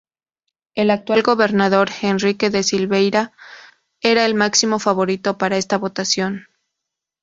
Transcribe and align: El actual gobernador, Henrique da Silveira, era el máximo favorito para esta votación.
El 0.73 0.89
actual 0.89 1.21
gobernador, 1.21 1.89
Henrique 2.01 2.49
da 2.49 2.63
Silveira, 2.63 3.33
era 4.01 4.25
el 4.25 4.33
máximo 4.33 4.79
favorito 4.79 5.37
para 5.37 5.57
esta 5.57 5.77
votación. 5.77 6.47